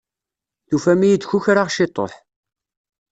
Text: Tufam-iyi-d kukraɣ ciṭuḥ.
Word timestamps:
Tufam-iyi-d 0.67 1.27
kukraɣ 1.29 1.67
ciṭuḥ. 1.75 2.13